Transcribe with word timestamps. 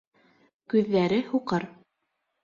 Күҙҙәре 0.73 1.19
һуҡыр. 1.33 1.65